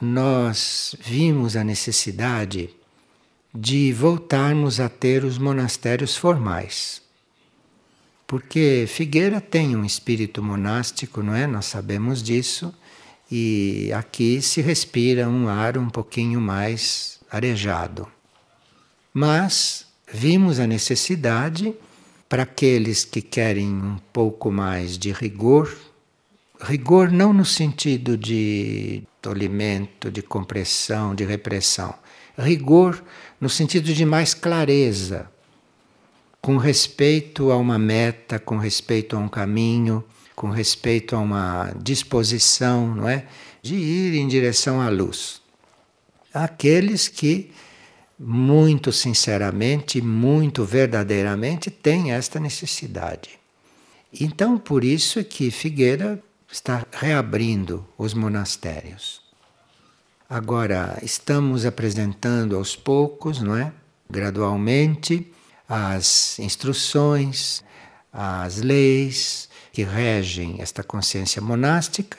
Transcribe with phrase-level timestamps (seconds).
[0.00, 2.70] nós vimos a necessidade
[3.52, 7.02] de voltarmos a ter os monastérios formais.
[8.26, 11.46] Porque Figueira tem um espírito monástico, não é?
[11.46, 12.74] Nós sabemos disso,
[13.30, 18.06] e aqui se respira um ar um pouquinho mais arejado.
[19.12, 21.74] Mas vimos a necessidade
[22.28, 25.74] para aqueles que querem um pouco mais de rigor,
[26.60, 31.94] rigor não no sentido de tolimento, de compressão, de repressão,
[32.36, 33.02] rigor
[33.40, 35.30] no sentido de mais clareza,
[36.40, 40.04] com respeito a uma meta, com respeito a um caminho,
[40.34, 43.26] com respeito a uma disposição, não é,
[43.60, 45.42] de ir em direção à luz.
[46.32, 47.50] Aqueles que
[48.18, 53.38] muito sinceramente, muito verdadeiramente têm esta necessidade.
[54.20, 59.20] Então, por isso é que Figueira está reabrindo os monastérios.
[60.28, 63.72] Agora, estamos apresentando aos poucos, não é?
[64.10, 65.30] Gradualmente,
[65.68, 67.62] as instruções,
[68.12, 72.18] as leis que regem esta consciência monástica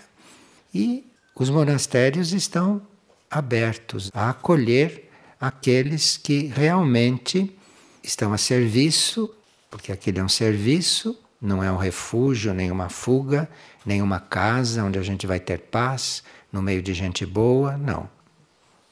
[0.73, 2.81] e os monastérios estão
[3.29, 7.55] abertos a acolher aqueles que realmente
[8.03, 9.33] estão a serviço,
[9.69, 13.49] porque aquele é um serviço, não é um refúgio, nem uma fuga,
[13.89, 18.07] nem uma casa onde a gente vai ter paz no meio de gente boa, não.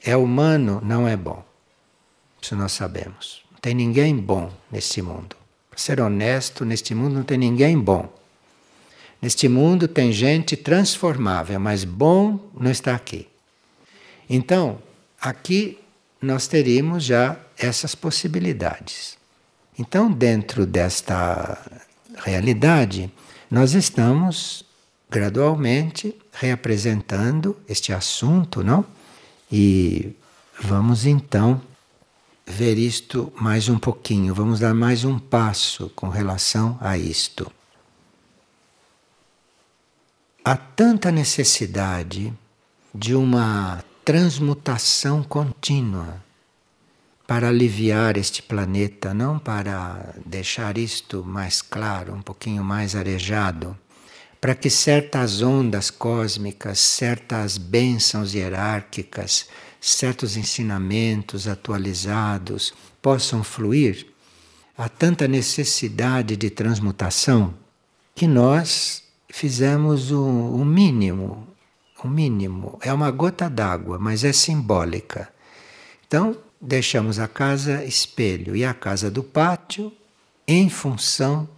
[0.03, 1.45] É humano, não é bom.
[2.42, 3.44] Isso nós sabemos.
[3.52, 5.36] Não tem ninguém bom neste mundo.
[5.70, 8.12] Para ser honesto, neste mundo não tem ninguém bom.
[9.22, 13.28] Neste mundo tem gente transformável, mas bom não está aqui.
[14.28, 14.80] Então,
[15.22, 15.78] aqui
[16.20, 19.16] nós teríamos já essas possibilidades.
[19.78, 21.56] Então, dentro desta
[22.25, 23.12] realidade,
[23.50, 24.67] nós estamos
[25.09, 28.86] gradualmente reapresentando este assunto, não?
[29.52, 30.13] E
[30.62, 31.62] vamos então
[32.45, 37.51] ver isto mais um pouquinho, vamos dar mais um passo com relação a isto.
[40.44, 42.34] Há tanta necessidade
[42.94, 46.23] de uma transmutação contínua
[47.28, 53.78] para aliviar este planeta, não para deixar isto mais claro, um pouquinho mais arejado,
[54.40, 59.48] para que certas ondas cósmicas, certas bênçãos hierárquicas,
[59.80, 64.08] certos ensinamentos atualizados possam fluir.
[64.78, 67.53] Há tanta necessidade de transmutação
[68.14, 71.47] que nós fizemos o, o mínimo
[72.03, 75.30] o mínimo, é uma gota d'água, mas é simbólica.
[76.08, 79.92] Então, deixamos a casa espelho e a casa do pátio
[80.47, 81.50] em função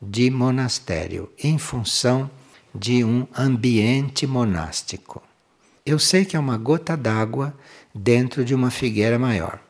[0.00, 2.30] de monastério, em função
[2.74, 5.22] de um ambiente monástico.
[5.84, 7.54] Eu sei que é uma gota d'água
[7.94, 9.60] dentro de uma figueira maior,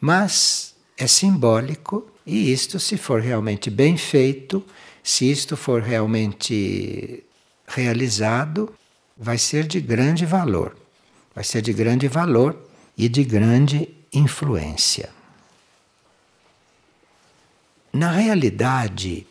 [0.00, 4.64] mas é simbólico e isto, se for realmente bem feito,
[5.02, 7.22] se isto for realmente
[7.68, 8.74] realizado,
[9.16, 10.76] vai ser de grande valor.
[11.34, 12.58] Vai ser de grande valor
[12.98, 15.10] e de grande influência.
[17.92, 19.26] Na realidade,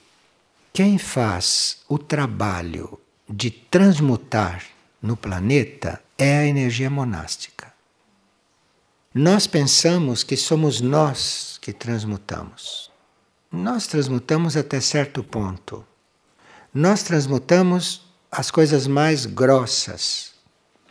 [0.76, 3.00] quem faz o trabalho
[3.30, 4.62] de transmutar
[5.02, 7.72] no planeta é a energia monástica.
[9.14, 12.92] Nós pensamos que somos nós que transmutamos.
[13.50, 15.86] Nós transmutamos até certo ponto.
[16.74, 20.34] Nós transmutamos as coisas mais grossas.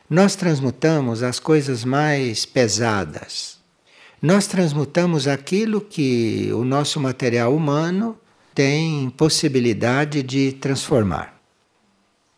[0.08, 3.58] Nós transmutamos as coisas mais pesadas.
[4.22, 8.18] Nós transmutamos aquilo que o nosso material humano
[8.54, 11.34] tem possibilidade de transformar.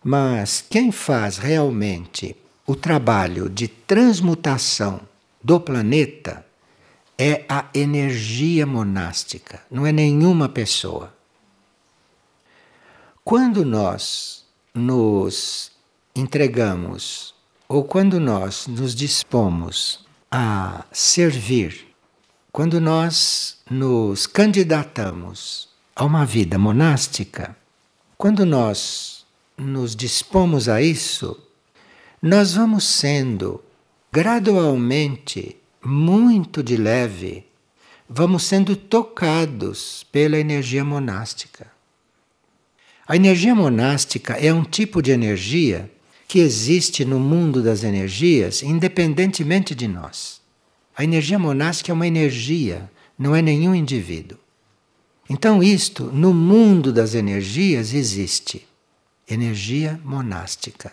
[0.02, 5.00] Mas quem faz realmente o trabalho de transmutação
[5.42, 6.46] do planeta
[7.18, 11.14] é a energia monástica, não é nenhuma pessoa.
[13.24, 14.44] Quando nós
[14.74, 15.72] nos
[16.14, 17.34] entregamos
[17.68, 21.88] ou quando nós nos dispomos a servir,
[22.52, 27.56] quando nós nos candidatamos a uma vida monástica,
[28.18, 29.24] quando nós
[29.56, 31.34] nos dispomos a isso,
[32.20, 33.64] nós vamos sendo
[34.12, 37.46] gradualmente, muito de leve,
[38.06, 41.66] vamos sendo tocados pela energia monástica.
[43.08, 45.90] A energia monástica é um tipo de energia
[46.28, 50.42] que existe no mundo das energias independentemente de nós.
[50.94, 54.38] A energia monástica é uma energia, não é nenhum indivíduo.
[55.28, 58.66] Então, isto no mundo das energias existe
[59.28, 60.92] energia monástica.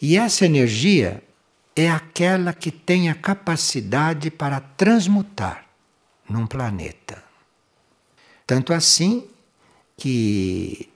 [0.00, 1.22] E essa energia
[1.74, 5.66] é aquela que tem a capacidade para transmutar
[6.28, 7.22] num planeta.
[8.46, 9.26] Tanto assim
[9.96, 10.90] que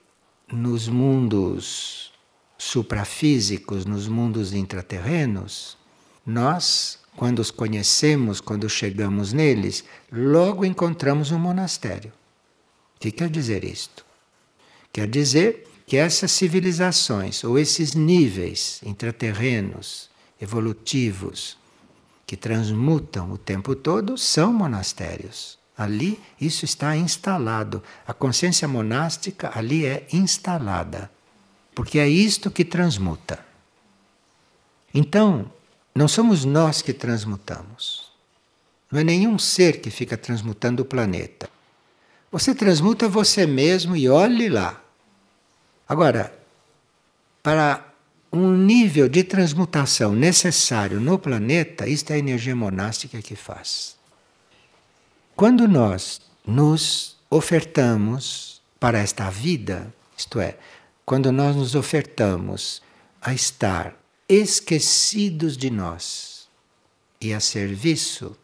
[0.53, 2.13] nos mundos
[2.59, 5.79] suprafísicos, nos mundos intraterrenos,
[6.25, 12.13] nós, quando os conhecemos, quando chegamos neles, logo encontramos um monastério.
[12.97, 14.05] O que quer dizer isto?
[14.93, 20.11] Quer dizer que essas civilizações ou esses níveis intraterrenos,
[20.41, 21.57] evolutivos,
[22.27, 25.59] que transmutam o tempo todo, são monastérios.
[25.77, 27.83] Ali isso está instalado.
[28.07, 31.11] A consciência monástica ali é instalada.
[31.75, 33.45] Porque é isto que transmuta.
[34.93, 35.53] Então,
[35.95, 38.11] não somos nós que transmutamos.
[38.91, 41.51] Não é nenhum ser que fica transmutando o planeta.
[42.31, 44.83] Você transmuta você mesmo e olhe lá.
[45.89, 46.37] Agora,
[47.43, 47.93] para
[48.33, 53.97] um nível de transmutação necessário no planeta, isto é a energia monástica que faz.
[55.35, 60.57] Quando nós nos ofertamos para esta vida, isto é,
[61.05, 62.83] quando nós nos ofertamos
[63.21, 63.95] a estar
[64.29, 66.49] esquecidos de nós
[67.21, 68.37] e a serviço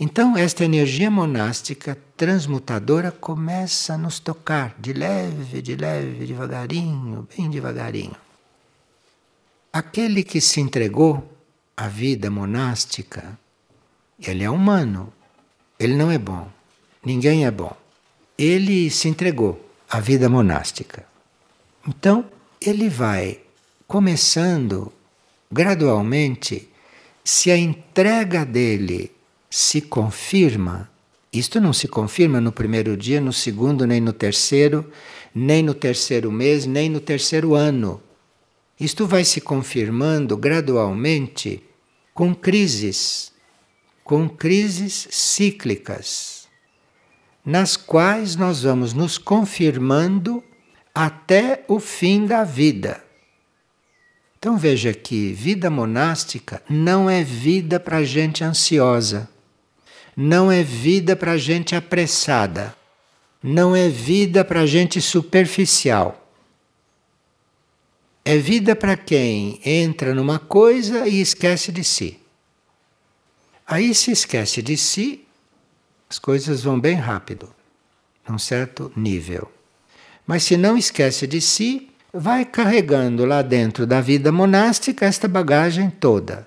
[0.00, 7.50] então, esta energia monástica transmutadora começa a nos tocar de leve, de leve, devagarinho, bem
[7.50, 8.14] devagarinho.
[9.72, 11.28] Aquele que se entregou
[11.76, 13.36] à vida monástica,
[14.20, 15.12] ele é humano,
[15.80, 16.48] ele não é bom,
[17.04, 17.76] ninguém é bom.
[18.36, 19.60] Ele se entregou
[19.90, 21.04] à vida monástica.
[21.86, 22.24] Então,
[22.60, 23.40] ele vai
[23.88, 24.92] começando
[25.50, 26.68] gradualmente,
[27.24, 29.17] se a entrega dele
[29.50, 30.90] se confirma,
[31.32, 34.90] isto não se confirma no primeiro dia, no segundo, nem no terceiro,
[35.34, 38.02] nem no terceiro mês, nem no terceiro ano.
[38.78, 41.62] Isto vai se confirmando gradualmente
[42.12, 43.32] com crises,
[44.04, 46.46] com crises cíclicas,
[47.44, 50.44] nas quais nós vamos nos confirmando
[50.94, 53.02] até o fim da vida.
[54.38, 59.28] Então veja que vida monástica não é vida para gente ansiosa
[60.20, 62.74] não é vida para gente apressada,
[63.40, 66.28] não é vida para gente superficial.
[68.24, 72.18] É vida para quem entra numa coisa e esquece de si.
[73.64, 75.24] Aí se esquece de si,
[76.10, 77.54] as coisas vão bem rápido,
[78.28, 79.48] num certo nível.
[80.26, 85.88] Mas se não esquece de si, vai carregando lá dentro da vida monástica esta bagagem
[85.88, 86.44] toda.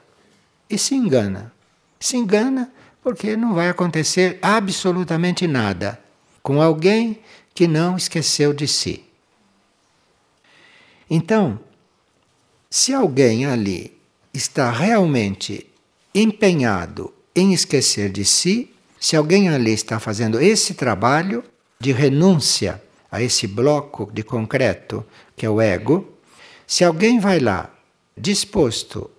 [0.69, 1.53] E se engana.
[1.97, 2.69] Se engana
[3.03, 5.99] porque não vai acontecer absolutamente nada
[6.41, 7.19] com alguém
[7.53, 9.03] que não esqueceu de si.
[11.09, 11.59] Então,
[12.69, 13.97] se alguém ali
[14.33, 15.67] está realmente
[16.15, 21.43] empenhado em esquecer de si, se alguém ali está fazendo esse trabalho
[21.79, 22.81] de renúncia
[23.11, 25.05] a esse bloco de concreto
[25.35, 26.07] que é o ego,
[26.65, 27.73] se alguém vai lá
[28.17, 29.09] disposto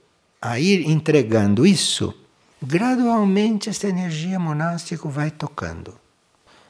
[0.41, 2.15] a ir entregando isso,
[2.63, 5.99] gradualmente esta energia monástica vai tocando,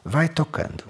[0.03, 0.85] vai tocando.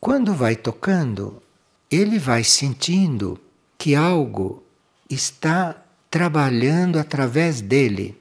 [0.00, 1.42] Quando vai tocando,
[1.90, 3.38] ele vai sentindo
[3.76, 4.62] que algo
[5.10, 5.76] está
[6.10, 8.18] trabalhando através dele.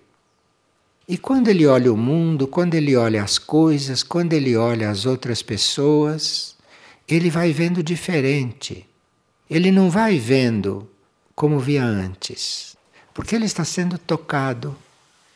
[1.08, 5.06] E quando ele olha o mundo, quando ele olha as coisas, quando ele olha as
[5.06, 6.56] outras pessoas,
[7.08, 8.86] ele vai vendo diferente.
[9.50, 10.88] Ele não vai vendo
[11.34, 12.78] como via antes.
[13.20, 14.78] Porque ele está sendo tocado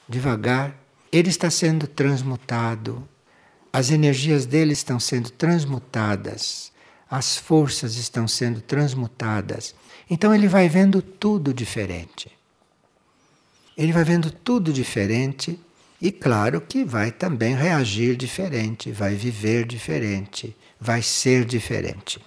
[0.08, 0.74] devagar,
[1.12, 3.06] ele está sendo transmutado,
[3.74, 6.72] as energias dele estão sendo transmutadas,
[7.12, 9.76] as forças estão sendo transmutadas.
[10.10, 12.32] Então ele vai vendo tudo diferente.
[13.78, 15.60] Ele vai vendo tudo diferente
[16.00, 22.22] e, claro, que vai também reagir diferente, vai viver diferente, vai ser diferente.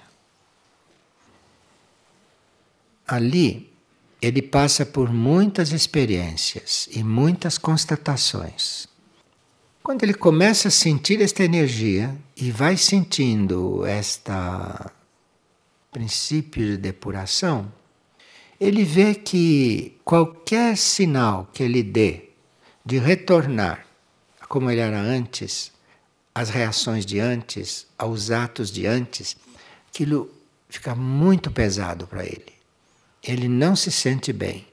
[3.08, 3.74] Ali
[4.20, 8.88] ele passa por muitas experiências e muitas constatações.
[9.82, 14.90] Quando ele começa a sentir esta energia e vai sentindo esta
[15.92, 17.72] princípio de depuração,
[18.58, 22.30] ele vê que qualquer sinal que ele dê
[22.84, 23.86] de retornar
[24.48, 25.72] como ele era antes,
[26.34, 29.36] às reações de antes, aos atos de antes,
[29.88, 30.30] aquilo
[30.68, 32.55] fica muito pesado para ele
[33.26, 34.66] ele não se sente bem.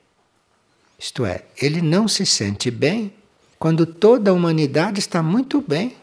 [0.99, 3.13] Isto é, ele não se sente bem
[3.59, 5.95] quando toda a humanidade está muito bem.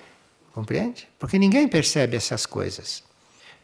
[0.52, 1.08] Compreende?
[1.18, 3.02] Porque ninguém percebe essas coisas.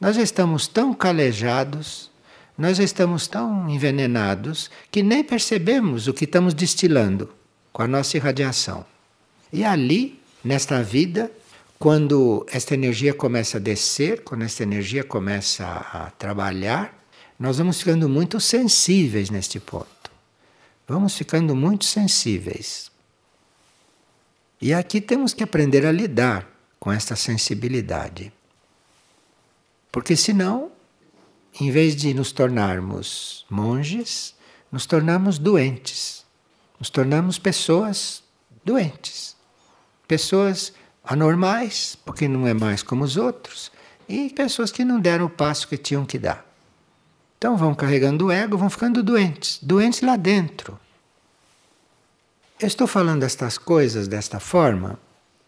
[0.01, 2.11] Nós estamos tão calejados,
[2.57, 7.31] nós estamos tão envenenados que nem percebemos o que estamos destilando
[7.73, 8.85] com a nossa irradiação.
[9.53, 11.31] E ali, nesta vida,
[11.79, 16.96] quando esta energia começa a descer, quando esta energia começa a trabalhar,
[17.39, 20.11] nós vamos ficando muito sensíveis neste ponto.
[20.89, 22.91] Vamos ficando muito sensíveis.
[24.61, 26.49] E aqui temos que aprender a lidar
[26.81, 28.33] com esta sensibilidade.
[29.93, 30.71] Porque senão,
[31.61, 34.35] em vez de nos tornarmos monges,
[34.71, 36.25] nos tornamos doentes.
[36.79, 38.23] Nos tornamos pessoas
[38.65, 39.37] doentes.
[40.09, 40.73] Pessoas
[41.05, 43.71] anormais, porque não é mais como os outros,
[44.09, 46.47] e pessoas que não deram o passo que tinham que dar.
[47.47, 50.77] Então vão carregando o ego, vão ficando doentes, doentes lá dentro.
[52.59, 54.99] Eu estou falando estas coisas desta forma,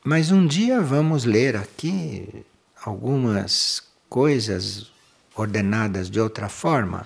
[0.05, 2.47] mas um dia vamos ler aqui
[2.85, 4.93] algumas coisas
[5.35, 7.05] ordenadas de outra forma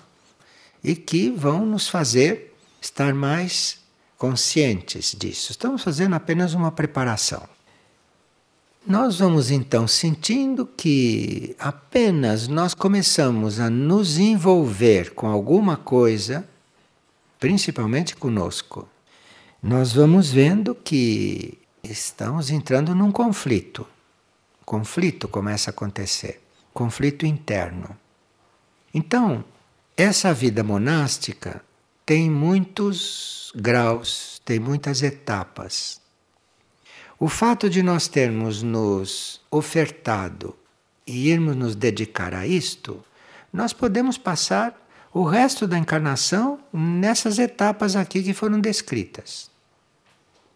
[0.85, 3.79] e que vão nos fazer estar mais
[4.19, 5.53] conscientes disso.
[5.53, 7.49] Estamos fazendo apenas uma preparação.
[8.85, 16.45] Nós vamos então sentindo que apenas nós começamos a nos envolver com alguma coisa,
[17.39, 18.89] principalmente conosco,
[19.62, 23.87] nós vamos vendo que estamos entrando num conflito.
[24.65, 26.43] Conflito começa a acontecer,
[26.75, 27.97] conflito interno.
[28.93, 29.45] Então,
[29.97, 31.65] essa vida monástica
[32.05, 36.02] tem muitos graus, tem muitas etapas.
[37.23, 40.57] O fato de nós termos nos ofertado
[41.07, 43.00] e irmos nos dedicar a isto,
[43.52, 44.76] nós podemos passar
[45.14, 49.49] o resto da encarnação nessas etapas aqui que foram descritas.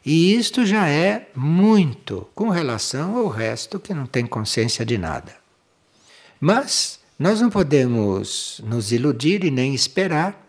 [0.05, 5.37] E isto já é muito com relação ao resto que não tem consciência de nada.
[6.41, 10.45] Mas nós não podemos nos iludir e nem esperar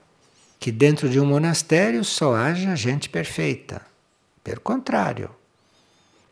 [0.59, 3.85] que dentro de um monastério só haja gente perfeita.
[4.43, 5.36] Pelo contrário,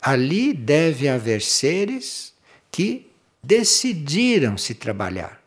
[0.06, 2.32] ali deve haver seres
[2.72, 3.12] que
[3.44, 5.42] decidiram se trabalhar,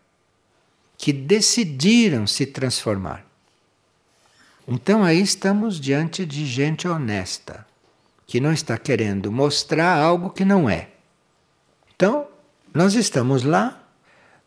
[0.97, 3.25] que decidiram se transformar.
[4.67, 7.65] Então aí estamos diante de gente honesta,
[8.27, 10.88] que não está querendo mostrar algo que não é.
[11.95, 12.27] Então,
[12.75, 13.88] nós estamos lá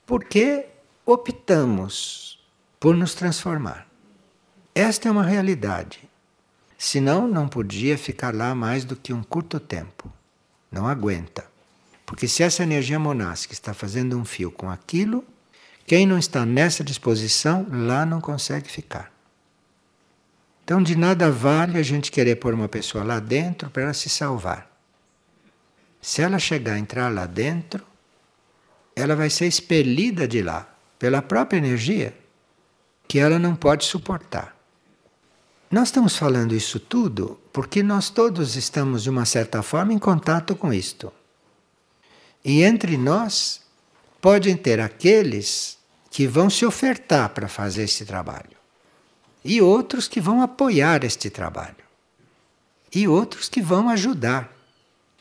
[0.06, 0.65] porque
[1.06, 2.38] optamos
[2.82, 3.88] por nos transformar.
[4.75, 6.11] Esta é uma realidade.
[6.83, 10.11] Senão, não podia ficar lá mais do que um curto tempo.
[10.71, 11.45] Não aguenta.
[12.07, 15.23] Porque se essa energia monástica está fazendo um fio com aquilo,
[15.85, 19.13] quem não está nessa disposição, lá não consegue ficar.
[20.63, 24.09] Então, de nada vale a gente querer pôr uma pessoa lá dentro para ela se
[24.09, 24.67] salvar.
[26.01, 27.85] Se ela chegar a entrar lá dentro,
[28.95, 32.17] ela vai ser expelida de lá pela própria energia
[33.07, 34.59] que ela não pode suportar.
[35.72, 40.56] Nós estamos falando isso tudo porque nós todos estamos, de uma certa forma, em contato
[40.56, 41.12] com isto.
[42.44, 43.62] E entre nós
[44.20, 45.78] podem ter aqueles
[46.10, 48.62] que vão se ofertar para fazer esse trabalho
[49.44, 51.75] e outros que vão apoiar este trabalho,
[52.94, 54.56] e outros que vão ajudar,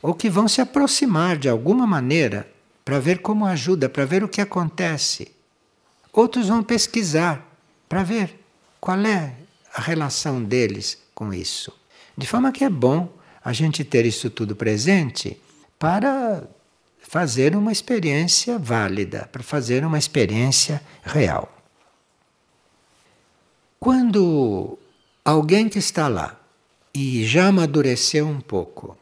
[0.02, 2.50] ou que vão se aproximar de alguma maneira
[2.84, 5.34] para ver como ajuda, para ver o que acontece.
[6.12, 7.46] Outros vão pesquisar
[7.88, 8.40] para ver
[8.80, 9.36] qual é
[9.74, 11.72] a relação deles com isso.
[12.16, 13.12] De forma que é bom
[13.44, 15.40] a gente ter isso tudo presente
[15.78, 16.44] para
[16.98, 21.52] fazer uma experiência válida, para fazer uma experiência real.
[23.78, 24.78] Quando
[25.24, 26.38] alguém que está lá
[26.92, 28.96] e já amadureceu um pouco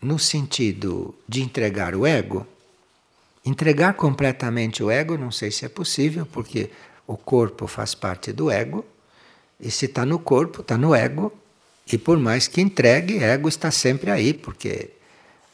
[0.00, 2.46] no sentido de entregar o ego,
[3.44, 6.70] entregar completamente o ego, não sei se é possível, porque
[7.06, 8.84] o corpo faz parte do ego,
[9.60, 11.32] e se está no corpo, está no ego,
[11.90, 14.90] e por mais que entregue, ego está sempre aí, porque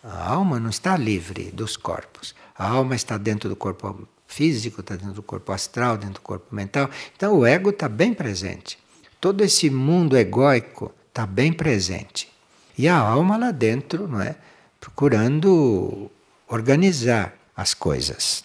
[0.03, 2.35] a alma não está livre dos corpos.
[2.57, 6.55] A alma está dentro do corpo físico, está dentro do corpo astral, dentro do corpo
[6.55, 6.91] mental.
[7.17, 8.79] Então o ego está bem presente.
[9.21, 12.29] Todo esse mundo egóico está bem presente.
[12.77, 14.37] E a alma lá dentro, não é?
[14.81, 16.11] Procurando
[16.49, 18.45] organizar as coisas.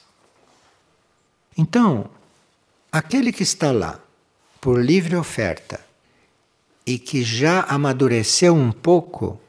[1.57, 2.09] Então,
[2.91, 3.99] aquele que está lá
[4.59, 5.79] por livre oferta
[6.85, 9.39] e que já amadureceu um pouco,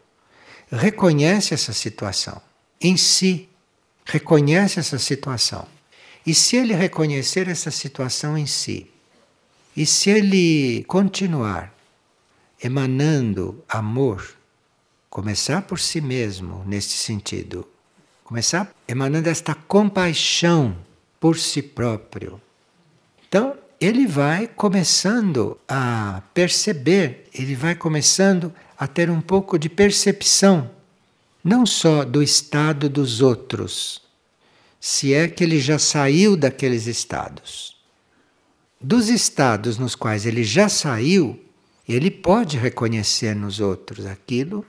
[0.70, 2.40] reconhece essa situação.
[2.80, 3.48] Em si,
[4.04, 5.66] reconhece essa situação.
[6.26, 8.90] E se ele reconhecer essa situação em si,
[9.76, 11.72] e se ele continuar
[12.62, 14.36] emanando amor,
[15.08, 17.66] começar por si mesmo neste sentido,
[18.22, 20.76] começar emanando esta compaixão
[21.18, 22.40] por si próprio,
[23.26, 30.70] então ele vai começando a perceber, ele vai começando a ter um pouco de percepção,
[31.42, 34.02] não só do estado dos outros,
[34.78, 37.76] se é que ele já saiu daqueles estados.
[38.78, 41.42] Dos estados nos quais ele já saiu,
[41.88, 44.64] ele pode reconhecer nos outros aquilo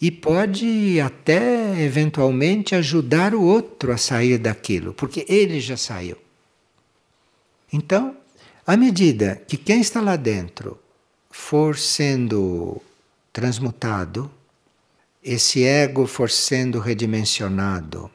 [0.00, 6.16] e pode até eventualmente ajudar o outro a sair daquilo, porque ele já saiu.
[7.72, 8.16] Então,
[8.66, 10.78] à medida que quem está lá dentro
[11.30, 12.80] for sendo
[13.32, 14.30] transmutado,
[15.22, 18.10] esse ego for sendo redimensionado,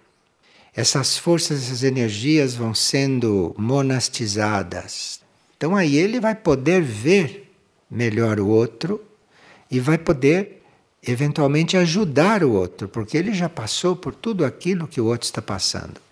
[0.75, 5.19] essas forças, essas energias vão sendo monastizadas.
[5.57, 7.51] Então aí ele vai poder ver
[7.89, 9.03] melhor o outro
[9.71, 10.63] e vai poder
[11.01, 15.41] eventualmente ajudar o outro, porque ele já passou por tudo aquilo que o outro está
[15.41, 16.06] passando.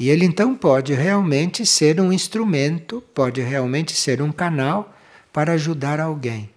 [0.00, 4.96] E ele então pode realmente ser um instrumento, pode realmente ser um canal
[5.30, 6.48] para ajudar alguém.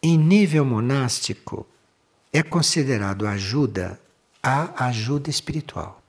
[0.00, 1.66] Em nível monástico,
[2.32, 3.98] é considerado ajuda
[4.40, 6.00] a ajuda espiritual.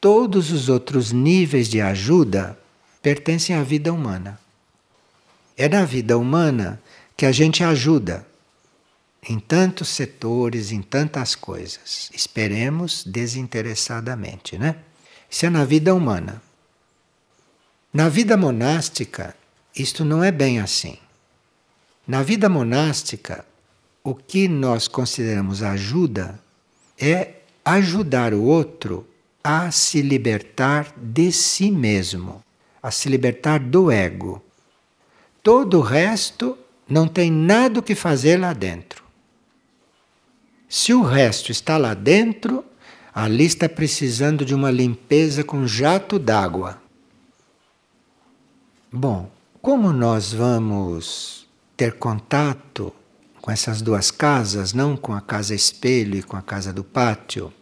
[0.00, 2.58] Todos os outros níveis de ajuda
[3.02, 4.40] pertencem à vida humana.
[5.54, 6.80] É na vida humana
[7.14, 8.26] que a gente ajuda
[9.28, 12.10] em tantos setores, em tantas coisas.
[12.14, 14.76] Esperemos desinteressadamente, né?
[15.28, 16.40] Isso é na vida humana.
[17.92, 19.34] Na vida monástica,
[19.74, 20.96] isto não é bem assim.
[22.06, 23.44] Na vida monástica,
[24.04, 26.38] o que nós consideramos ajuda
[26.96, 29.06] é ajudar o outro
[29.42, 32.44] a se libertar de si mesmo,
[32.80, 34.42] a se libertar do ego.
[35.42, 36.56] Todo o resto
[36.88, 39.05] não tem nada o que fazer lá dentro.
[40.68, 42.64] Se o resto está lá dentro,
[43.14, 46.80] ali está precisando de uma limpeza com jato d'água.
[48.92, 49.30] Bom,
[49.62, 52.92] como nós vamos ter contato
[53.40, 57.52] com essas duas casas, não com a casa espelho e com a casa do pátio,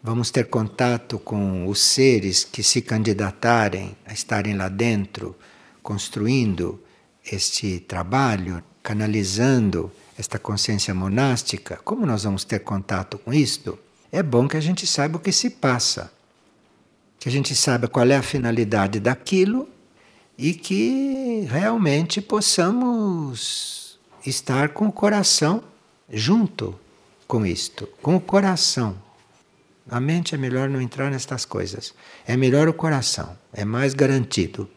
[0.00, 5.36] vamos ter contato com os seres que se candidatarem a estarem lá dentro,
[5.82, 6.80] construindo
[7.24, 9.90] este trabalho, canalizando
[10.22, 13.76] esta consciência monástica, como nós vamos ter contato com isto?
[14.12, 16.12] É bom que a gente saiba o que se passa,
[17.18, 19.68] que a gente saiba qual é a finalidade daquilo
[20.38, 25.64] e que realmente possamos estar com o coração
[26.08, 26.78] junto
[27.26, 28.96] com isto, com o coração.
[29.90, 31.92] A mente é melhor não entrar nestas coisas.
[32.24, 34.70] É melhor o coração, é mais garantido.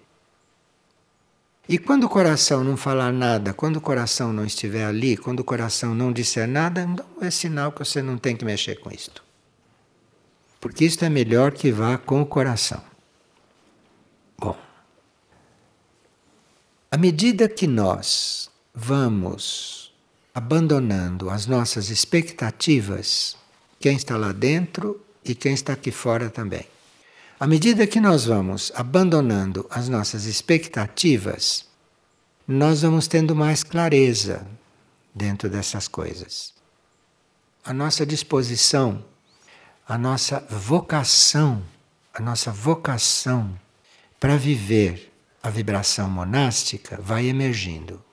[1.67, 5.43] E quando o coração não falar nada, quando o coração não estiver ali, quando o
[5.43, 6.87] coração não disser nada,
[7.19, 9.23] é sinal que você não tem que mexer com isto.
[10.61, 12.81] Porque isto é melhor que vá com o coração.
[14.37, 14.55] Bom,
[16.91, 19.91] à medida que nós vamos
[20.35, 23.35] abandonando as nossas expectativas,
[23.79, 26.74] quem está lá dentro e quem está aqui fora também.
[27.45, 31.67] À medida que nós vamos abandonando as nossas expectativas,
[32.47, 34.47] nós vamos tendo mais clareza
[35.13, 36.55] dentro dessas coisas.
[37.63, 39.05] A nossa disposição,
[39.87, 41.61] a nossa vocação,
[42.11, 43.55] a nossa vocação
[44.19, 48.03] para viver a vibração monástica vai emergindo.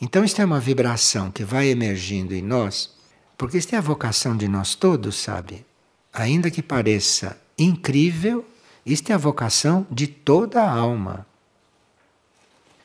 [0.00, 2.96] Então, isto é uma vibração que vai emergindo em nós,
[3.36, 5.66] porque isto é a vocação de nós todos, sabe?
[6.14, 8.46] Ainda que pareça incrível.
[8.86, 11.26] Isto é a vocação de toda a alma.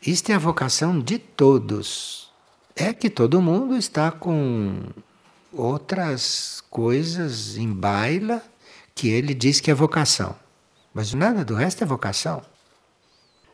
[0.01, 2.31] Isto é a vocação de todos.
[2.75, 4.81] É que todo mundo está com
[5.53, 8.43] outras coisas em baila
[8.95, 10.35] que ele diz que é vocação.
[10.93, 12.41] Mas nada do resto é vocação.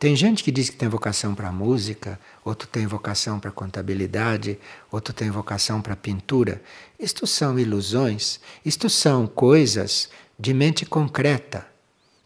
[0.00, 4.58] Tem gente que diz que tem vocação para música, outro tem vocação para contabilidade,
[4.90, 6.62] outro tem vocação para pintura.
[7.00, 11.66] Isto são ilusões, isto são coisas de mente concreta.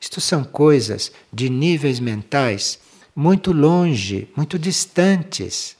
[0.01, 2.81] Isto são coisas de níveis mentais
[3.15, 5.77] muito longe, muito distantes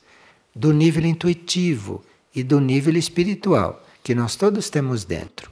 [0.55, 5.51] do nível intuitivo e do nível espiritual que nós todos temos dentro.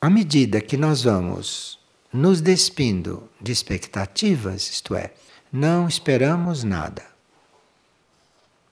[0.00, 1.78] À medida que nós vamos
[2.12, 5.12] nos despindo de expectativas, isto é,
[5.52, 7.04] não esperamos nada.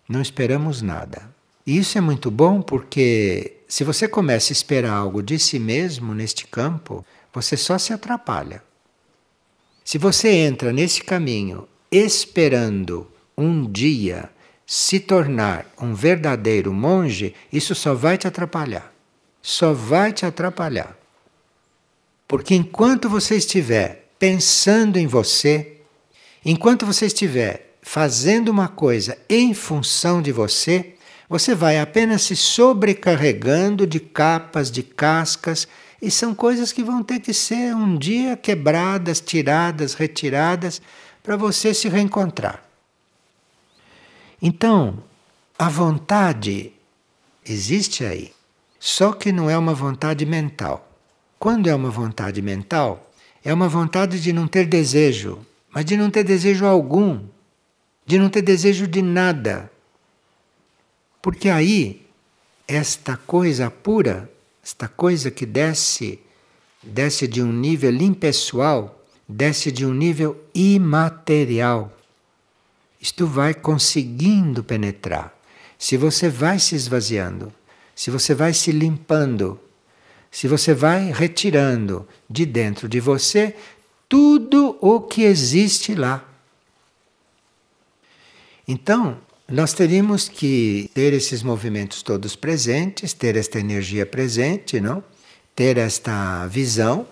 [0.09, 1.38] Não esperamos nada.
[1.69, 6.15] E isso é muito bom porque se você começa a esperar algo de si mesmo
[6.15, 8.63] neste campo, você só se atrapalha.
[9.85, 14.31] Se você entra nesse caminho esperando um dia
[14.67, 18.91] se tornar um verdadeiro monge, isso só vai te atrapalhar.
[19.43, 20.99] Só vai te atrapalhar.
[22.27, 25.83] Porque enquanto você estiver pensando em você,
[26.43, 30.95] enquanto você estiver fazendo uma coisa em função de você,
[31.29, 35.69] você vai apenas se sobrecarregando de capas, de cascas,
[36.01, 40.81] e são coisas que vão ter que ser um dia quebradas, tiradas, retiradas,
[41.23, 42.63] para você se reencontrar.
[44.41, 45.03] Então,
[45.59, 46.73] a vontade
[47.45, 48.33] existe aí,
[48.79, 50.89] só que não é uma vontade mental.
[51.39, 53.11] Quando é uma vontade mental,
[53.45, 57.21] é uma vontade de não ter desejo, mas de não ter desejo algum,
[58.07, 59.71] de não ter desejo de nada.
[61.29, 62.07] Porque aí,
[62.67, 64.33] esta coisa pura,
[64.65, 66.19] esta coisa que desce,
[66.83, 71.93] desce de um nível impessoal, desce de um nível imaterial
[73.01, 75.37] isto vai conseguindo penetrar.
[75.79, 77.53] Se você vai se esvaziando,
[77.95, 79.61] se você vai se limpando,
[80.31, 83.55] se você vai retirando de dentro de você
[84.09, 86.25] tudo o que existe lá.
[88.67, 89.19] Então,
[89.51, 95.03] nós teríamos que ter esses movimentos todos presentes, ter esta energia presente, não?
[95.57, 97.09] Ter esta visão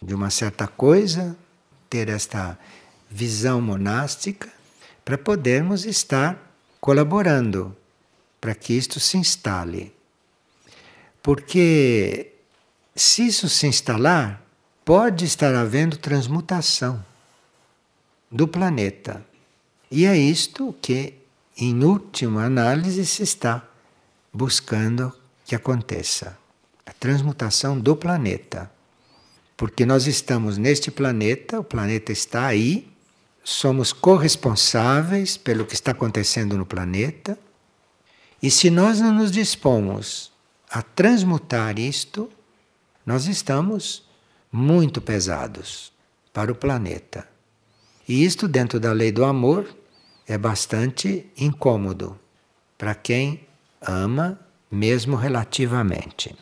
[0.00, 1.36] de uma certa coisa,
[1.90, 2.58] ter esta
[3.10, 4.48] visão monástica
[5.04, 7.76] para podermos estar colaborando
[8.40, 9.92] para que isto se instale.
[11.22, 12.32] Porque
[12.96, 14.42] se isso se instalar,
[14.86, 17.04] pode estar havendo transmutação
[18.30, 19.29] do planeta.
[19.90, 21.14] E é isto que,
[21.56, 23.68] em última análise, se está
[24.32, 25.12] buscando
[25.44, 26.38] que aconteça
[26.86, 28.70] a transmutação do planeta.
[29.56, 32.88] Porque nós estamos neste planeta, o planeta está aí,
[33.42, 37.36] somos corresponsáveis pelo que está acontecendo no planeta.
[38.40, 40.32] E se nós não nos dispomos
[40.70, 42.30] a transmutar isto,
[43.04, 44.08] nós estamos
[44.52, 45.92] muito pesados
[46.32, 47.28] para o planeta.
[48.08, 49.79] E isto, dentro da lei do amor,
[50.30, 52.16] é bastante incômodo
[52.78, 53.48] para quem
[53.82, 54.38] ama,
[54.70, 56.36] mesmo relativamente.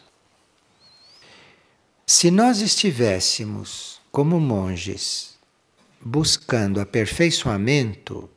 [2.06, 5.38] Se nós estivéssemos como monges
[6.02, 8.28] buscando aperfeiçoamento,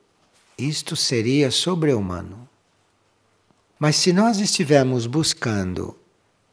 [0.57, 2.47] isto seria sobre-humano.
[3.77, 5.99] Mas se nós estivermos buscando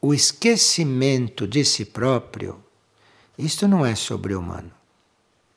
[0.01, 2.61] o esquecimento de si próprio,
[3.37, 4.73] isto não é sobre-humano.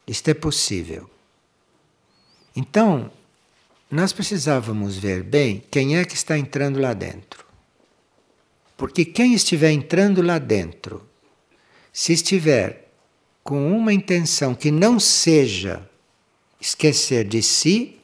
[0.07, 1.11] Isto é possível.
[2.55, 3.11] Então,
[3.93, 7.45] nós precisávamos ver bem quem é que está entrando lá dentro.
[8.75, 11.07] Porque quem estiver entrando lá dentro,
[11.93, 12.91] se estiver
[13.45, 15.87] com uma intenção que não seja
[16.59, 18.01] esquecer de si,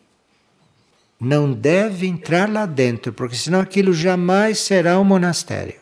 [1.19, 5.81] não deve entrar lá dentro, porque senão aquilo jamais será um monastério.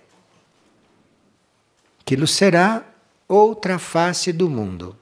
[2.01, 2.87] Aquilo será
[3.27, 4.97] outra face do mundo.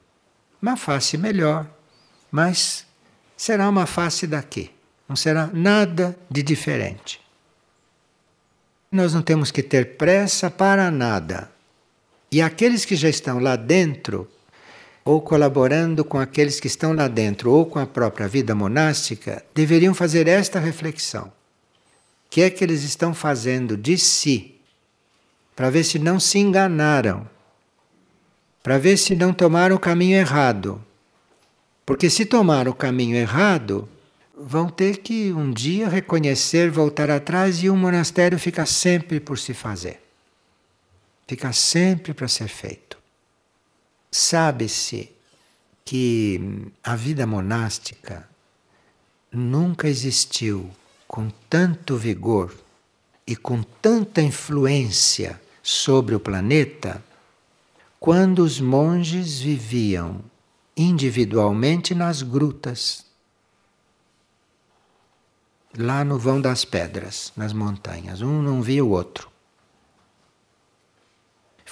[0.63, 1.71] Uma face melhor,
[2.33, 2.87] mas
[3.37, 4.74] será uma face daqui.
[5.09, 7.21] Não será nada de diferente.
[8.91, 11.51] Nós não temos que ter pressa para nada.
[12.31, 14.29] E aqueles que já estão lá dentro
[15.05, 19.93] ou colaborando com aqueles que estão lá dentro, ou com a própria vida monástica, deveriam
[19.93, 21.27] fazer esta reflexão.
[21.27, 21.33] O
[22.31, 24.55] que é que eles estão fazendo de si?
[25.55, 27.29] Para ver se não se enganaram.
[28.63, 30.83] Para ver se não tomaram o caminho errado.
[31.85, 33.87] Porque se tomaram o caminho errado,
[34.37, 39.55] vão ter que um dia reconhecer, voltar atrás e o monastério fica sempre por se
[39.55, 40.01] fazer.
[41.27, 42.99] Fica sempre para ser feito.
[44.11, 45.11] Sabe-se
[45.85, 48.29] que a vida monástica
[49.33, 50.71] nunca existiu
[51.07, 52.55] com tanto vigor
[53.27, 57.03] e com tanta influência sobre o planeta
[57.99, 60.21] quando os monges viviam
[60.77, 63.04] individualmente nas grutas,
[65.77, 68.23] lá no vão das pedras, nas montanhas.
[68.23, 69.35] Um não via o outro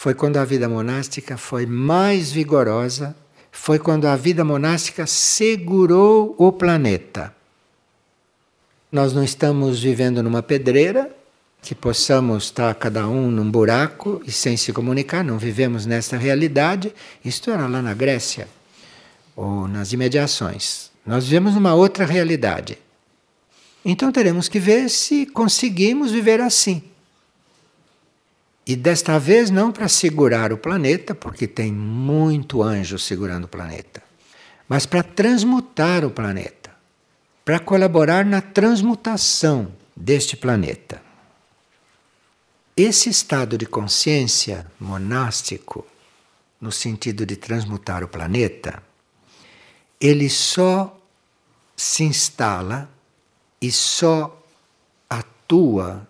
[0.02, 3.14] foi quando a vida monástica foi mais vigorosa,
[3.52, 7.32] foi quando a vida monástica segurou o planeta.
[8.90, 11.08] Nós não estamos vivendo numa pedreira,
[11.62, 16.92] que possamos estar cada um num buraco e sem se comunicar, não vivemos nessa realidade.
[17.24, 18.48] Isto era lá na Grécia,
[19.36, 20.90] ou nas imediações.
[21.06, 22.76] Nós vivemos numa outra realidade.
[23.84, 26.82] Então teremos que ver se conseguimos viver assim.
[28.64, 34.02] E desta vez não para segurar o planeta, porque tem muito anjo segurando o planeta,
[34.68, 36.70] mas para transmutar o planeta,
[37.44, 41.02] para colaborar na transmutação deste planeta.
[42.76, 45.84] Esse estado de consciência monástico
[46.60, 48.80] no sentido de transmutar o planeta,
[50.00, 50.96] ele só
[51.76, 52.88] se instala
[53.62, 54.44] e só
[55.08, 56.06] atua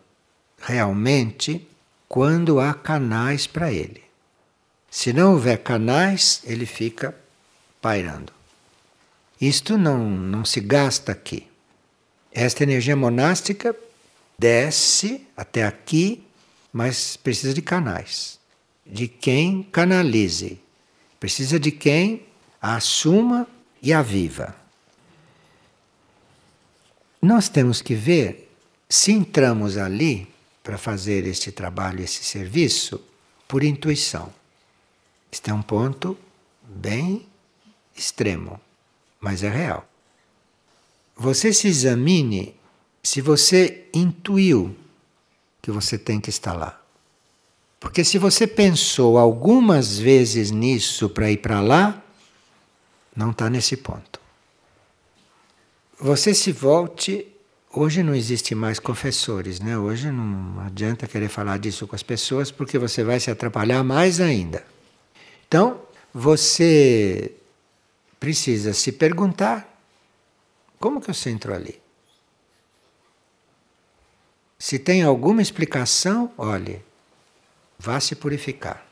[0.58, 1.68] realmente
[2.08, 4.02] quando há canais para ele.
[4.90, 7.14] Se não houver canais, ele fica
[7.80, 8.32] pairando.
[9.38, 11.46] Isto não, não se gasta aqui.
[12.32, 13.76] Esta energia monástica
[14.38, 16.24] desce até aqui,
[16.72, 18.38] mas precisa de canais.
[18.86, 20.58] De quem canalize.
[21.20, 22.24] Precisa de quem
[22.60, 23.46] a assuma
[23.82, 24.61] e a viva.
[27.22, 28.52] Nós temos que ver
[28.88, 30.28] se entramos ali
[30.60, 33.00] para fazer este trabalho, esse serviço,
[33.46, 34.32] por intuição.
[35.30, 36.18] Este é um ponto
[36.62, 37.24] bem
[37.96, 38.60] extremo,
[39.20, 39.88] mas é real.
[41.16, 42.56] Você se examine
[43.02, 44.76] se você intuiu
[45.60, 46.80] que você tem que estar lá.
[47.78, 52.02] Porque se você pensou algumas vezes nisso para ir para lá,
[53.14, 54.21] não está nesse ponto.
[56.02, 57.28] Você se volte.
[57.72, 59.78] Hoje não existe mais confessores, né?
[59.78, 64.20] Hoje não adianta querer falar disso com as pessoas porque você vai se atrapalhar mais
[64.20, 64.66] ainda.
[65.46, 65.80] Então,
[66.12, 67.32] você
[68.18, 69.80] precisa se perguntar:
[70.80, 71.80] como que você entrou ali?
[74.58, 76.82] Se tem alguma explicação, olhe,
[77.78, 78.84] vá se purificar.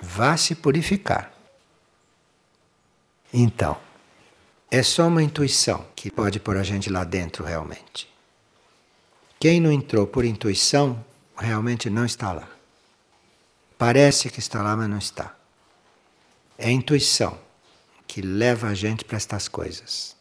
[0.00, 1.32] Vá se purificar.
[3.34, 3.87] Então,
[4.70, 8.08] é só uma intuição que pode pôr a gente lá dentro realmente.
[9.40, 11.04] Quem não entrou por intuição,
[11.36, 12.48] realmente não está lá.
[13.78, 15.34] Parece que está lá, mas não está.
[16.58, 17.38] É a intuição
[18.06, 20.16] que leva a gente para estas coisas.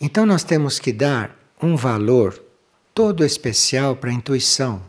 [0.00, 2.42] Então nós temos que dar um valor
[2.92, 4.82] todo especial para a intuição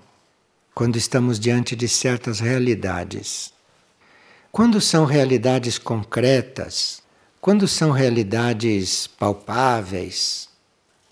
[0.73, 3.53] quando estamos diante de certas realidades.
[4.51, 7.02] Quando são realidades concretas,
[7.43, 10.47] quando são realidades palpáveis,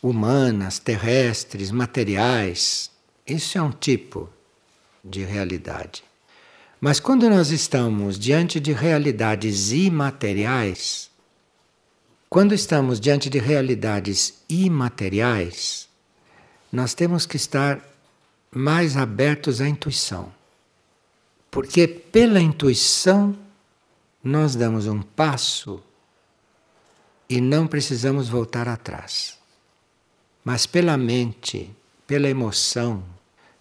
[0.02, 2.90] humanas, terrestres, materiais,
[3.28, 4.30] isso é um tipo
[5.04, 6.06] de realidade.
[6.80, 11.12] Mas quando nós estamos diante de realidades imateriais,
[12.30, 15.90] quando estamos diante de realidades imateriais,
[16.72, 17.86] nós temos que estar
[18.50, 20.32] mais abertos à intuição.
[21.52, 23.38] Porque pela intuição
[24.24, 25.84] nós damos um passo
[27.32, 29.38] e não precisamos voltar atrás.
[30.44, 31.74] Mas pela mente,
[32.06, 33.02] pela emoção,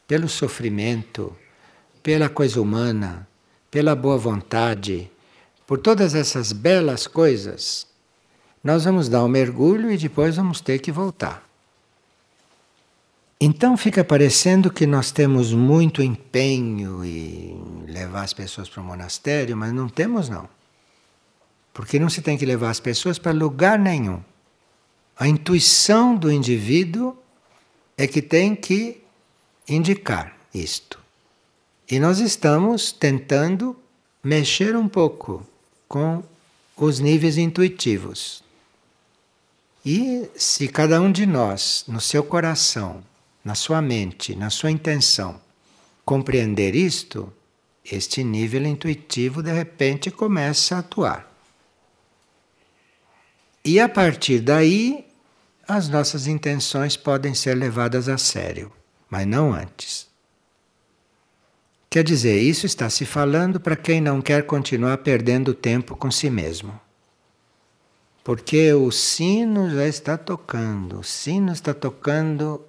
[0.08, 1.36] pelo sofrimento,
[2.02, 3.28] pela coisa humana,
[3.70, 5.08] pela boa vontade,
[5.68, 7.86] por todas essas belas coisas,
[8.62, 11.48] nós vamos dar um mergulho e depois vamos ter que voltar.
[13.40, 19.56] Então fica parecendo que nós temos muito empenho em levar as pessoas para o monastério,
[19.56, 20.48] mas não temos não.
[21.72, 24.22] Porque não se tem que levar as pessoas para lugar nenhum.
[25.16, 27.16] A intuição do indivíduo
[27.96, 29.02] é que tem que
[29.68, 30.98] indicar isto.
[31.90, 33.76] E nós estamos tentando
[34.22, 35.46] mexer um pouco
[35.88, 36.22] com
[36.76, 38.42] os níveis intuitivos.
[39.84, 43.02] E se cada um de nós, no seu coração,
[43.44, 45.40] na sua mente, na sua intenção,
[46.04, 47.32] compreender isto,
[47.84, 51.29] este nível intuitivo de repente começa a atuar.
[53.64, 55.06] E a partir daí,
[55.68, 58.72] as nossas intenções podem ser levadas a sério,
[59.08, 60.08] mas não antes.
[61.90, 66.30] Quer dizer, isso está se falando para quem não quer continuar perdendo tempo com si
[66.30, 66.80] mesmo.
[68.22, 72.64] Porque o sino já está tocando, o sino está tocando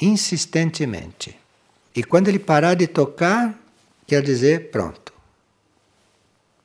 [0.00, 1.38] insistentemente.
[1.94, 3.56] E quando ele parar de tocar,
[4.06, 5.12] quer dizer pronto.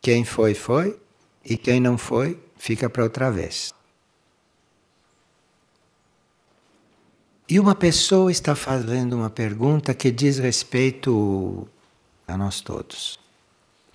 [0.02, 0.97] Quem foi, foi,
[1.45, 3.74] e quem não foi, fica para outra vez.
[7.48, 11.67] E uma pessoa está fazendo uma pergunta que diz respeito
[12.28, 13.17] a nós todos.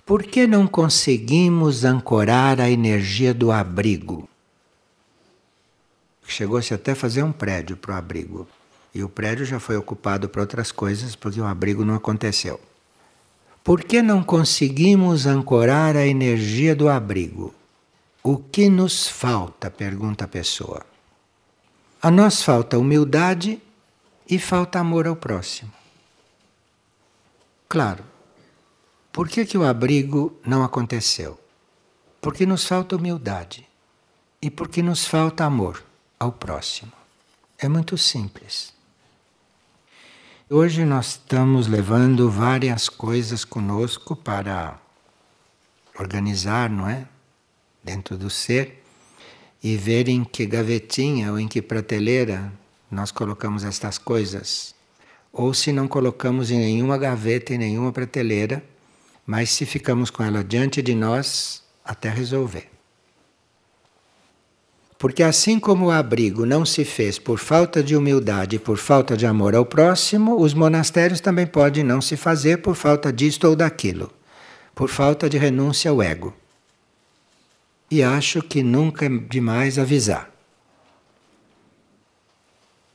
[0.05, 4.27] Por que não conseguimos ancorar a energia do abrigo?
[6.27, 8.47] Chegou-se até a fazer um prédio para o abrigo.
[8.93, 12.59] E o prédio já foi ocupado por outras coisas porque o abrigo não aconteceu.
[13.63, 17.53] Por que não conseguimos ancorar a energia do abrigo?
[18.27, 19.69] O que nos falta?
[19.69, 20.83] pergunta a pessoa.
[22.01, 23.61] A nós falta humildade
[24.27, 25.71] e falta amor ao próximo.
[27.69, 28.03] Claro,
[29.13, 31.39] por que, que o abrigo não aconteceu?
[32.19, 33.69] Porque nos falta humildade
[34.41, 35.83] e porque nos falta amor
[36.19, 36.93] ao próximo.
[37.59, 38.73] É muito simples.
[40.49, 44.79] Hoje nós estamos levando várias coisas conosco para
[45.95, 47.07] organizar, não é?
[47.85, 48.81] Dentro do ser
[49.63, 52.51] e ver em que gavetinha ou em que prateleira
[52.89, 54.73] nós colocamos estas coisas.
[55.31, 58.63] Ou se não colocamos em nenhuma gaveta, em nenhuma prateleira,
[59.23, 62.67] mas se ficamos com ela diante de nós até resolver.
[64.97, 69.15] Porque assim como o abrigo não se fez por falta de humildade e por falta
[69.15, 73.55] de amor ao próximo, os monastérios também podem não se fazer por falta disto ou
[73.55, 74.11] daquilo,
[74.73, 76.33] por falta de renúncia ao ego.
[77.89, 80.31] E acho que nunca é demais avisar.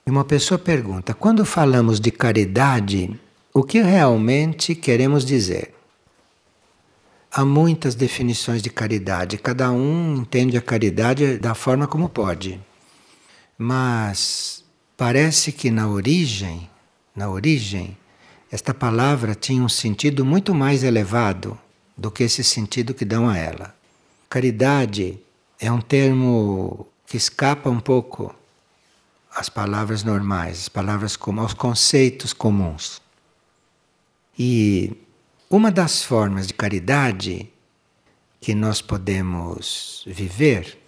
[0.06, 3.18] E uma pessoa pergunta: quando falamos de caridade,
[3.54, 5.74] o que realmente queremos dizer?
[7.32, 12.60] Há muitas definições de caridade, cada um entende a caridade da forma como pode.
[13.56, 14.64] Mas
[14.96, 16.68] parece que na origem,
[17.14, 17.96] na origem,
[18.50, 21.56] esta palavra tinha um sentido muito mais elevado
[21.96, 23.79] do que esse sentido que dão a ela.
[24.30, 25.20] Caridade
[25.58, 28.32] é um termo que escapa um pouco
[29.34, 33.02] às palavras normais, às palavras como aos conceitos comuns.
[34.38, 34.96] E
[35.50, 37.52] uma das formas de caridade
[38.40, 40.78] que nós podemos viver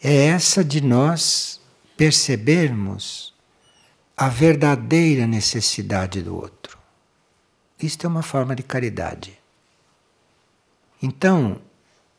[0.00, 1.60] é essa de nós
[1.96, 3.34] percebermos
[4.16, 6.78] a verdadeira necessidade do outro.
[7.82, 9.36] Isto é uma forma de caridade.
[11.02, 11.60] Então,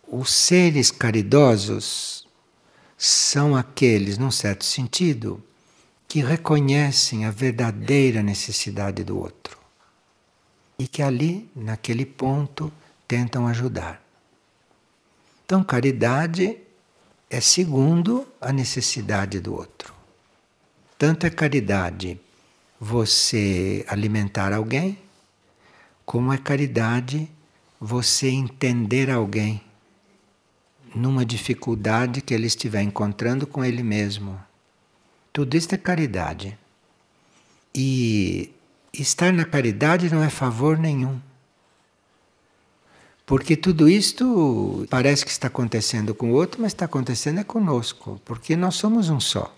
[0.08, 2.26] os seres caridosos
[2.98, 5.44] são aqueles, num certo sentido,
[6.08, 9.58] que reconhecem a verdadeira necessidade do outro
[10.80, 12.72] e que ali, naquele ponto,
[13.08, 14.02] tentam ajudar.
[15.46, 16.58] Então, caridade
[17.30, 19.94] é segundo a necessidade do outro.
[20.98, 22.20] Tanto é caridade
[22.80, 25.00] você alimentar alguém,
[26.06, 27.30] como é caridade
[27.80, 29.67] você entender alguém
[30.96, 34.40] numa dificuldade que ele estiver encontrando com ele mesmo.
[35.32, 36.58] Tudo isso é caridade.
[37.74, 38.52] E
[38.94, 41.20] estar na caridade não é favor nenhum.
[43.26, 48.22] Porque tudo isto parece que está acontecendo com o outro, mas está acontecendo é conosco,
[48.24, 49.54] porque nós somos um só.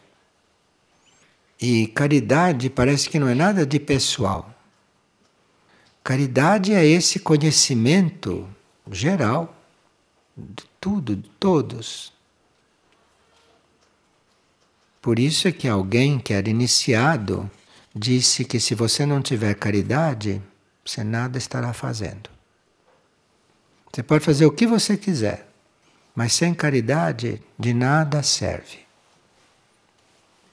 [1.61, 4.53] E caridade parece que não é nada de pessoal.
[6.03, 8.47] Caridade é esse conhecimento
[8.91, 9.55] geral
[10.35, 12.13] de tudo, todos.
[15.01, 17.49] Por isso é que alguém que era iniciado
[17.95, 20.41] disse que se você não tiver caridade,
[20.85, 22.29] você nada estará fazendo.
[23.91, 25.47] Você pode fazer o que você quiser,
[26.15, 28.79] mas sem caridade de nada serve.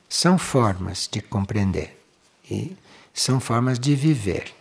[0.08, 2.00] São formas de compreender
[2.50, 2.76] e
[3.12, 4.55] são formas de viver.